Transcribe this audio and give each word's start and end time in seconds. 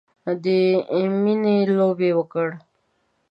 د 0.43 0.45
میینې 1.23 1.57
لوبې 1.77 2.09
وکړې 2.17 2.55